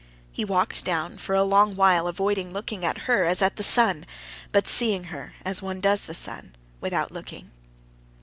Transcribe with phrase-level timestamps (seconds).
[0.31, 4.07] He walked down, for a long while avoiding looking at her as at the sun,
[4.51, 7.51] but seeing her, as one does the sun, without looking.